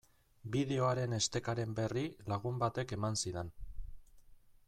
[0.53, 2.03] Bideoaren estekaren berri
[2.33, 3.53] lagun batek eman zidan.